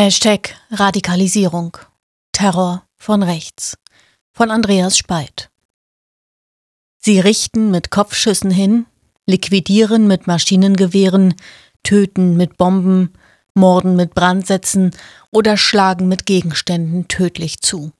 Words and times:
Hashtag 0.00 0.54
Radikalisierung. 0.70 1.76
Terror 2.30 2.84
von 2.94 3.24
rechts. 3.24 3.76
Von 4.30 4.52
Andreas 4.52 4.96
Speit. 4.96 5.50
Sie 7.00 7.18
richten 7.18 7.72
mit 7.72 7.90
Kopfschüssen 7.90 8.52
hin, 8.52 8.86
liquidieren 9.26 10.06
mit 10.06 10.28
Maschinengewehren, 10.28 11.34
töten 11.82 12.36
mit 12.36 12.56
Bomben, 12.58 13.12
morden 13.54 13.96
mit 13.96 14.14
Brandsätzen 14.14 14.92
oder 15.32 15.56
schlagen 15.56 16.06
mit 16.06 16.26
Gegenständen 16.26 17.08
tödlich 17.08 17.60
zu. 17.60 17.90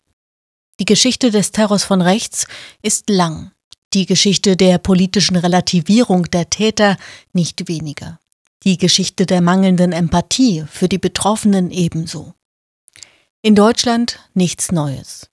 Die 0.78 0.84
Geschichte 0.84 1.32
des 1.32 1.50
Terrors 1.50 1.82
von 1.82 2.00
rechts 2.00 2.46
ist 2.80 3.10
lang, 3.10 3.50
die 3.92 4.06
Geschichte 4.06 4.56
der 4.56 4.78
politischen 4.78 5.34
Relativierung 5.34 6.30
der 6.30 6.48
Täter 6.48 6.96
nicht 7.32 7.66
weniger, 7.66 8.20
die 8.64 8.78
Geschichte 8.78 9.26
der 9.26 9.40
mangelnden 9.40 9.92
Empathie 9.92 10.64
für 10.70 10.88
die 10.88 10.98
Betroffenen 10.98 11.70
ebenso. 11.70 12.34
In 13.42 13.54
Deutschland 13.54 14.18
nichts 14.34 14.72
Neues. 14.72 15.30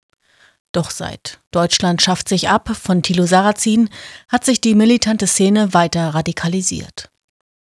Doch 0.72 0.90
seit 0.90 1.40
Deutschland 1.52 2.02
schafft 2.02 2.30
sich 2.30 2.50
ab 2.50 2.76
von 2.76 3.04
Thilo 3.04 3.26
Sarrazin 3.26 3.90
hat 4.30 4.46
sich 4.46 4.62
die 4.62 4.74
militante 4.74 5.28
Szene 5.28 5.74
weiter 5.74 6.10
radikalisiert. 6.14 7.12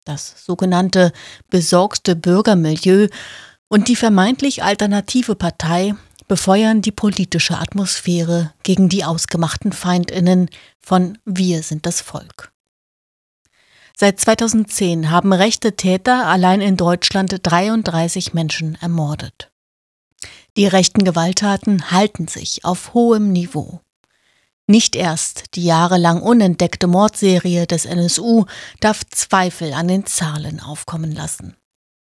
Das 0.05 0.45
sogenannte 0.45 1.11
besorgte 1.49 2.15
Bürgermilieu 2.15 3.07
und 3.67 3.87
die 3.87 3.95
vermeintlich 3.95 4.63
alternative 4.63 5.35
Partei 5.35 5.93
befeuern 6.27 6.81
die 6.81 6.91
politische 6.91 7.57
Atmosphäre 7.57 8.53
gegen 8.63 8.89
die 8.89 9.03
ausgemachten 9.03 9.73
Feindinnen 9.73 10.49
von 10.79 11.17
Wir 11.25 11.63
sind 11.63 11.85
das 11.85 12.01
Volk. 12.01 12.51
Seit 14.01 14.17
2010 14.17 15.11
haben 15.11 15.33
rechte 15.33 15.75
Täter 15.75 16.25
allein 16.25 16.61
in 16.61 16.77
Deutschland 16.77 17.35
33 17.43 18.33
Menschen 18.33 18.77
ermordet. 18.79 19.51
Die 20.55 20.67
rechten 20.67 21.03
Gewalttaten 21.03 21.91
halten 21.91 22.29
sich 22.29 22.63
auf 22.63 22.93
hohem 22.93 23.33
Niveau. 23.33 23.81
Nicht 24.67 24.95
erst 24.95 25.55
die 25.55 25.65
jahrelang 25.65 26.21
unentdeckte 26.21 26.87
Mordserie 26.87 27.67
des 27.67 27.83
NSU 27.83 28.45
darf 28.79 29.03
Zweifel 29.09 29.73
an 29.73 29.89
den 29.89 30.05
Zahlen 30.05 30.61
aufkommen 30.61 31.11
lassen. 31.11 31.57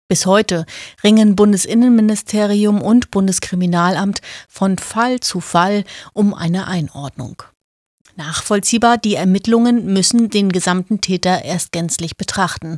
Bis 0.08 0.26
heute 0.26 0.66
ringen 1.04 1.36
Bundesinnenministerium 1.36 2.82
und 2.82 3.12
Bundeskriminalamt 3.12 4.22
von 4.48 4.76
Fall 4.78 5.20
zu 5.20 5.40
Fall 5.40 5.84
um 6.14 6.34
eine 6.34 6.66
Einordnung. 6.66 7.44
Nachvollziehbar, 8.16 8.98
die 8.98 9.14
Ermittlungen 9.14 9.92
müssen 9.92 10.30
den 10.30 10.52
gesamten 10.52 11.00
Täter 11.00 11.44
erst 11.44 11.72
gänzlich 11.72 12.16
betrachten. 12.16 12.76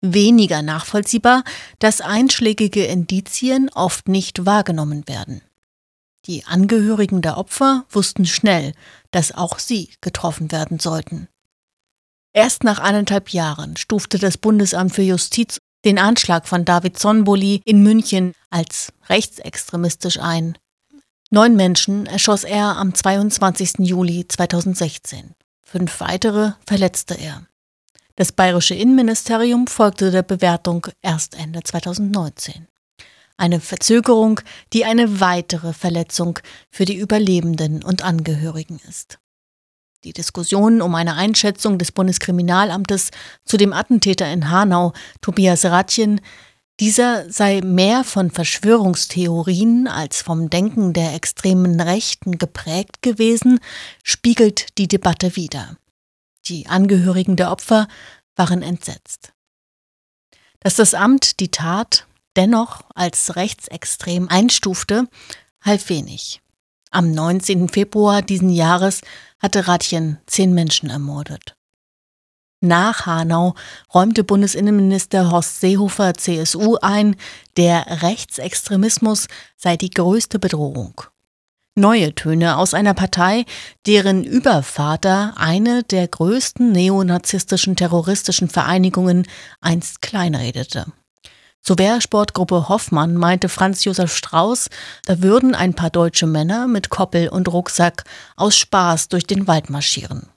Weniger 0.00 0.62
nachvollziehbar, 0.62 1.44
dass 1.78 2.00
einschlägige 2.00 2.84
Indizien 2.84 3.70
oft 3.74 4.08
nicht 4.08 4.44
wahrgenommen 4.46 5.08
werden. 5.08 5.40
Die 6.26 6.44
Angehörigen 6.44 7.22
der 7.22 7.38
Opfer 7.38 7.84
wussten 7.90 8.26
schnell, 8.26 8.72
dass 9.12 9.32
auch 9.32 9.58
sie 9.58 9.90
getroffen 10.00 10.52
werden 10.52 10.78
sollten. 10.78 11.28
Erst 12.32 12.64
nach 12.64 12.78
eineinhalb 12.78 13.30
Jahren 13.30 13.76
stufte 13.76 14.18
das 14.18 14.36
Bundesamt 14.36 14.94
für 14.94 15.02
Justiz 15.02 15.58
den 15.84 15.98
Anschlag 15.98 16.48
von 16.48 16.64
David 16.64 16.98
Sonboli 16.98 17.62
in 17.64 17.82
München 17.82 18.32
als 18.50 18.92
rechtsextremistisch 19.08 20.18
ein. 20.18 20.58
Neun 21.30 21.56
Menschen 21.56 22.06
erschoss 22.06 22.44
er 22.44 22.76
am 22.76 22.94
22. 22.94 23.78
Juli 23.80 24.28
2016. 24.28 25.34
Fünf 25.64 25.98
weitere 25.98 26.52
verletzte 26.68 27.14
er. 27.14 27.42
Das 28.14 28.30
bayerische 28.30 28.76
Innenministerium 28.76 29.66
folgte 29.66 30.12
der 30.12 30.22
Bewertung 30.22 30.86
erst 31.02 31.36
Ende 31.36 31.64
2019. 31.64 32.68
Eine 33.36 33.58
Verzögerung, 33.58 34.40
die 34.72 34.84
eine 34.84 35.18
weitere 35.18 35.72
Verletzung 35.72 36.38
für 36.70 36.84
die 36.84 36.96
Überlebenden 36.96 37.82
und 37.82 38.02
Angehörigen 38.02 38.80
ist. 38.88 39.18
Die 40.04 40.12
Diskussion 40.12 40.80
um 40.80 40.94
eine 40.94 41.14
Einschätzung 41.14 41.76
des 41.76 41.90
Bundeskriminalamtes 41.90 43.10
zu 43.44 43.56
dem 43.56 43.72
Attentäter 43.72 44.32
in 44.32 44.48
Hanau, 44.48 44.92
Tobias 45.22 45.64
Ratjen, 45.64 46.20
dieser 46.80 47.30
sei 47.30 47.60
mehr 47.62 48.04
von 48.04 48.30
Verschwörungstheorien 48.30 49.88
als 49.88 50.20
vom 50.20 50.50
Denken 50.50 50.92
der 50.92 51.14
extremen 51.14 51.80
Rechten 51.80 52.38
geprägt 52.38 53.02
gewesen, 53.02 53.60
spiegelt 54.02 54.76
die 54.78 54.88
Debatte 54.88 55.36
wider. 55.36 55.76
Die 56.46 56.66
Angehörigen 56.66 57.36
der 57.36 57.50
Opfer 57.50 57.88
waren 58.36 58.62
entsetzt. 58.62 59.32
Dass 60.60 60.76
das 60.76 60.94
Amt 60.94 61.40
die 61.40 61.50
Tat 61.50 62.06
dennoch 62.36 62.82
als 62.94 63.36
rechtsextrem 63.36 64.28
einstufte, 64.28 65.08
half 65.62 65.88
wenig. 65.88 66.42
Am 66.90 67.10
19. 67.10 67.68
Februar 67.68 68.22
diesen 68.22 68.50
Jahres 68.50 69.00
hatte 69.38 69.66
Ratjen 69.66 70.18
zehn 70.26 70.52
Menschen 70.52 70.90
ermordet. 70.90 71.55
Nach 72.66 73.06
Hanau 73.06 73.54
räumte 73.94 74.24
Bundesinnenminister 74.24 75.30
Horst 75.30 75.60
Seehofer 75.60 76.14
CSU 76.14 76.76
ein, 76.82 77.14
der 77.56 78.02
Rechtsextremismus 78.02 79.28
sei 79.56 79.76
die 79.76 79.90
größte 79.90 80.40
Bedrohung. 80.40 81.00
Neue 81.76 82.12
Töne 82.16 82.56
aus 82.56 82.74
einer 82.74 82.94
Partei, 82.94 83.44
deren 83.86 84.24
Übervater 84.24 85.34
eine 85.36 85.84
der 85.84 86.08
größten 86.08 86.72
neonazistischen 86.72 87.76
terroristischen 87.76 88.48
Vereinigungen 88.48 89.28
einst 89.60 90.02
kleinredete. 90.02 90.86
Zur 91.62 91.78
Wehrsportgruppe 91.78 92.68
Hoffmann 92.68 93.14
meinte 93.14 93.48
Franz 93.48 93.84
Josef 93.84 94.12
Strauß, 94.12 94.70
da 95.04 95.22
würden 95.22 95.54
ein 95.54 95.74
paar 95.74 95.90
deutsche 95.90 96.26
Männer 96.26 96.66
mit 96.66 96.88
Koppel 96.88 97.28
und 97.28 97.46
Rucksack 97.46 98.02
aus 98.34 98.56
Spaß 98.56 99.06
durch 99.08 99.26
den 99.26 99.46
Wald 99.46 99.70
marschieren. 99.70 100.28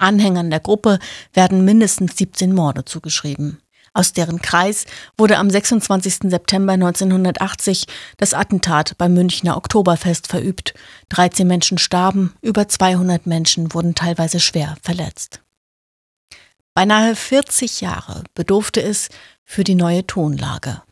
Anhängern 0.00 0.50
der 0.50 0.60
Gruppe 0.60 0.98
werden 1.32 1.64
mindestens 1.64 2.16
17 2.16 2.54
Morde 2.54 2.84
zugeschrieben. 2.84 3.60
Aus 3.92 4.12
deren 4.12 4.40
Kreis 4.40 4.86
wurde 5.16 5.36
am 5.38 5.50
26. 5.50 6.30
September 6.30 6.74
1980 6.74 7.86
das 8.18 8.34
Attentat 8.34 8.96
beim 8.98 9.14
Münchner 9.14 9.56
Oktoberfest 9.56 10.28
verübt. 10.28 10.74
13 11.08 11.46
Menschen 11.46 11.76
starben, 11.78 12.34
über 12.40 12.68
200 12.68 13.26
Menschen 13.26 13.74
wurden 13.74 13.96
teilweise 13.96 14.38
schwer 14.38 14.76
verletzt. 14.82 15.40
Beinahe 16.72 17.16
40 17.16 17.80
Jahre 17.80 18.22
bedurfte 18.34 18.80
es 18.80 19.08
für 19.44 19.64
die 19.64 19.74
neue 19.74 20.06
Tonlage. 20.06 20.82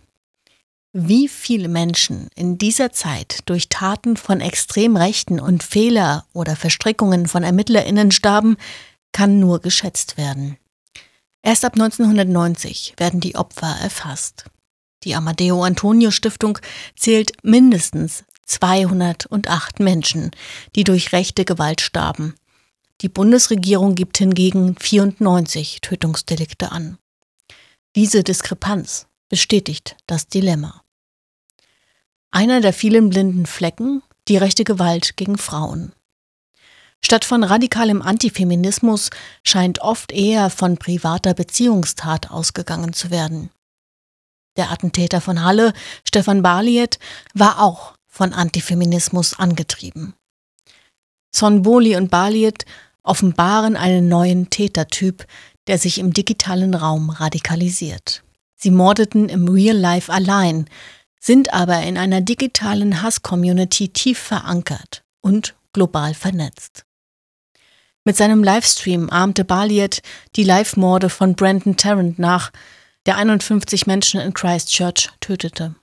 Wie 0.93 1.29
viele 1.29 1.69
Menschen 1.69 2.29
in 2.35 2.59
dieser 2.59 2.91
Zeit 2.93 3.41
durch 3.45 3.69
Taten 3.69 4.17
von 4.17 4.41
Extremrechten 4.41 5.39
und 5.39 5.63
Fehler 5.63 6.27
oder 6.33 6.57
Verstrickungen 6.57 7.29
von 7.29 7.45
Ermittlerinnen 7.45 8.11
starben, 8.11 8.57
kann 9.13 9.41
nur 9.41 9.61
geschätzt 9.61 10.17
werden. 10.17 10.57
Erst 11.43 11.65
ab 11.65 11.75
1990 11.75 12.95
werden 12.97 13.21
die 13.21 13.37
Opfer 13.37 13.77
erfasst. 13.81 14.45
Die 15.05 15.15
Amadeo 15.15 15.63
Antonio 15.63 16.11
Stiftung 16.11 16.59
zählt 16.97 17.33
mindestens 17.43 18.25
208 18.47 19.81
Menschen, 19.81 20.31
die 20.75 20.85
durch 20.85 21.13
rechte 21.13 21.45
Gewalt 21.45 21.81
starben. 21.81 22.35
Die 23.01 23.09
Bundesregierung 23.09 23.95
gibt 23.95 24.19
hingegen 24.19 24.75
94 24.77 25.81
Tötungsdelikte 25.83 26.73
an. 26.73 26.99
Diese 27.95 28.25
Diskrepanz 28.25 29.07
bestätigt 29.29 29.97
das 30.07 30.29
Dilemma. 30.29 30.83
Einer 32.31 32.61
der 32.61 32.73
vielen 32.73 33.09
blinden 33.11 33.47
Flecken, 33.47 34.03
die 34.27 34.37
rechte 34.37 34.65
Gewalt 34.65 35.17
gegen 35.17 35.39
Frauen. 35.39 35.93
Statt 37.04 37.25
von 37.25 37.42
radikalem 37.44 38.03
Antifeminismus 38.03 39.10
scheint 39.42 39.81
oft 39.81 40.12
eher 40.12 40.50
von 40.50 40.76
privater 40.76 41.34
Beziehungstat 41.34 42.31
ausgegangen 42.31 42.92
zu 42.92 43.10
werden. 43.10 43.50
Der 44.56 44.70
Attentäter 44.72 45.20
von 45.20 45.42
Halle, 45.44 45.72
Stefan 46.06 46.42
Barliet, 46.42 46.98
war 47.33 47.62
auch 47.62 47.95
von 48.06 48.33
Antifeminismus 48.33 49.39
angetrieben. 49.39 50.15
Sonboli 51.34 51.97
und 51.97 52.10
Barliet 52.10 52.65
offenbaren 53.04 53.77
einen 53.77 54.09
neuen 54.09 54.51
Tätertyp, 54.51 55.27
der 55.68 55.78
sich 55.78 55.98
im 55.98 56.12
digitalen 56.12 56.74
Raum 56.74 57.10
radikalisiert. 57.10 58.24
Sie 58.56 58.71
mordeten 58.71 59.28
im 59.28 59.47
Real 59.47 59.77
Life 59.77 60.12
allein, 60.12 60.68
sind 61.21 61.53
aber 61.53 61.80
in 61.83 61.97
einer 61.97 62.21
digitalen 62.21 63.03
Hass-Community 63.03 63.91
tief 63.91 64.18
verankert 64.18 65.04
und 65.21 65.54
global 65.72 66.15
vernetzt. 66.15 66.84
Mit 68.09 68.16
seinem 68.16 68.43
Livestream 68.43 69.10
ahmte 69.10 69.45
Baliet 69.45 70.01
die 70.34 70.43
Live-Morde 70.43 71.10
von 71.10 71.34
Brandon 71.34 71.77
Tarrant 71.77 72.19
nach, 72.19 72.51
der 73.05 73.19
51 73.19 73.87
Menschen 73.87 74.19
in 74.19 74.33
Christchurch 74.33 75.10
tötete. 75.21 75.75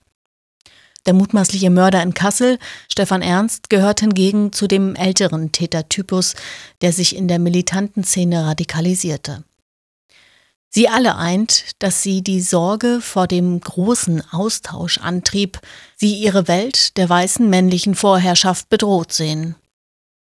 Der 1.05 1.13
mutmaßliche 1.13 1.69
Mörder 1.69 2.01
in 2.01 2.15
Kassel, 2.15 2.57
Stefan 2.89 3.21
Ernst, 3.21 3.69
gehört 3.69 3.99
hingegen 3.99 4.51
zu 4.51 4.65
dem 4.65 4.95
älteren 4.95 5.51
Tätertypus, 5.51 6.33
der 6.81 6.93
sich 6.93 7.15
in 7.15 7.27
der 7.27 7.37
militanten 7.37 8.03
Szene 8.03 8.43
radikalisierte. 8.43 9.43
Sie 10.69 10.89
alle 10.89 11.17
eint, 11.17 11.75
dass 11.77 12.01
sie 12.01 12.23
die 12.23 12.41
Sorge 12.41 13.01
vor 13.01 13.27
dem 13.27 13.61
großen 13.61 14.23
Austausch 14.31 14.97
antrieb, 14.97 15.59
sie 15.95 16.15
ihre 16.15 16.47
Welt 16.47 16.97
der 16.97 17.07
weißen 17.07 17.47
männlichen 17.47 17.93
Vorherrschaft 17.93 18.67
bedroht 18.69 19.13
sehen. 19.13 19.55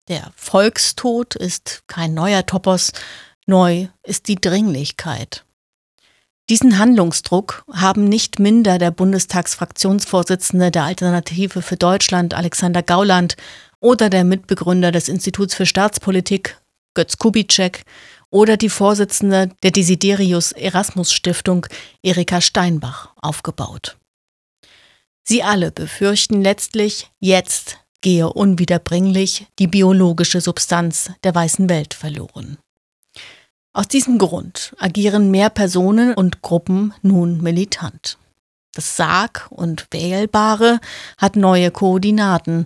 Der 0.10 0.32
Volkstod 0.36 1.36
ist 1.36 1.84
kein 1.86 2.16
neuer 2.16 2.44
Topos, 2.44 2.92
neu 3.46 3.88
ist 4.02 4.28
die 4.28 4.42
Dringlichkeit. 4.42 5.46
Diesen 6.50 6.80
Handlungsdruck 6.80 7.64
haben 7.72 8.06
nicht 8.06 8.40
minder 8.40 8.80
der 8.80 8.90
Bundestagsfraktionsvorsitzende 8.90 10.72
der 10.72 10.86
Alternative 10.86 11.62
für 11.62 11.78
Deutschland 11.78 12.34
Alexander 12.34 12.82
Gauland 12.82 13.38
oder 13.82 14.10
der 14.10 14.24
Mitbegründer 14.24 14.92
des 14.92 15.10
Instituts 15.10 15.54
für 15.54 15.68
Staatspolitik 15.68 16.60
Götz 16.96 17.20
Kubitschek 17.20 17.84
oder 18.32 18.58
die 18.58 18.70
Vorsitzende 18.70 19.52
der 19.62 19.70
Desiderius 19.70 20.54
Erasmus 20.54 21.14
Stiftung 21.14 21.68
Erika 22.02 22.42
Steinbach 22.42 23.14
aufgebaut. 23.22 24.00
Sie 25.24 25.44
alle 25.44 25.72
befürchten 25.72 26.42
letztlich, 26.42 27.12
jetzt 27.20 27.78
gehe 28.02 28.32
unwiederbringlich 28.32 29.48
die 29.60 29.68
biologische 29.68 30.42
Substanz 30.42 31.12
der 31.24 31.36
weißen 31.36 31.70
Welt 31.70 31.94
verloren. 31.94 32.58
Aus 33.74 33.88
diesem 33.88 34.18
Grund 34.18 34.76
agieren 34.80 35.32
mehr 35.32 35.50
Personen 35.50 36.14
und 36.14 36.42
Gruppen 36.42 36.94
nun 37.02 37.42
militant. 37.42 38.18
Das 38.74 38.98
Sarg- 38.98 39.48
und 39.50 39.88
Wählbare 39.92 40.80
hat 41.18 41.36
neue 41.36 41.72
Koordinaten, 41.72 42.66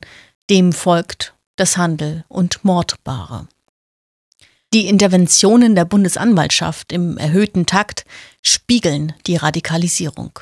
dem 0.49 0.73
folgt 0.73 1.33
das 1.55 1.77
Handel- 1.77 2.25
und 2.27 2.63
Mordbare. 2.63 3.47
Die 4.73 4.87
Interventionen 4.87 5.75
der 5.75 5.85
Bundesanwaltschaft 5.85 6.91
im 6.91 7.17
erhöhten 7.17 7.65
Takt 7.65 8.05
spiegeln 8.41 9.13
die 9.27 9.35
Radikalisierung. 9.35 10.39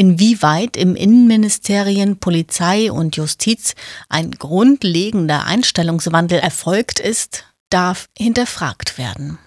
Inwieweit 0.00 0.78
im 0.78 0.96
Innenministerien, 0.96 2.16
Polizei 2.16 2.90
und 2.90 3.16
Justiz 3.16 3.74
ein 4.08 4.30
grundlegender 4.30 5.44
Einstellungswandel 5.44 6.38
erfolgt 6.38 6.98
ist, 6.98 7.44
darf 7.68 8.08
hinterfragt 8.16 8.96
werden. 8.96 9.38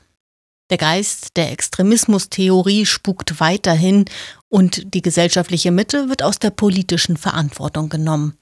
Der 0.69 0.77
Geist 0.77 1.37
der 1.37 1.51
Extremismustheorie 1.51 2.85
spukt 2.85 3.39
weiterhin 3.39 4.05
und 4.47 4.93
die 4.93 5.01
gesellschaftliche 5.01 5.71
Mitte 5.71 6.07
wird 6.07 6.21
aus 6.21 6.37
der 6.37 6.51
politischen 6.51 7.17
Verantwortung 7.17 7.89
genommen. 7.89 8.37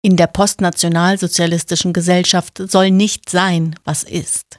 In 0.00 0.16
der 0.16 0.28
postnationalsozialistischen 0.28 1.92
Gesellschaft 1.92 2.62
soll 2.66 2.90
nicht 2.90 3.28
sein, 3.28 3.74
was 3.84 4.04
ist. 4.04 4.58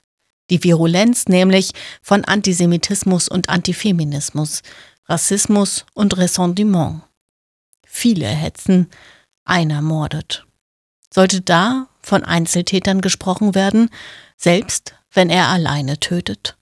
Die 0.52 0.64
Virulenz 0.64 1.28
nämlich 1.28 1.72
von 2.04 2.24
Antisemitismus 2.24 3.30
und 3.30 3.50
Antifeminismus, 3.50 4.62
Rassismus 5.06 5.86
und 5.94 6.18
Ressentiment. 6.18 7.04
Viele 7.86 8.28
hetzen, 8.28 8.90
einer 9.44 9.82
mordet. 9.82 10.46
Sollte 11.14 11.42
da 11.42 11.88
von 12.02 12.24
Einzeltätern 12.24 13.02
gesprochen 13.02 13.54
werden, 13.54 13.90
selbst 14.38 14.96
wenn 15.12 15.30
er 15.30 15.50
alleine 15.50 16.00
tötet? 16.00 16.58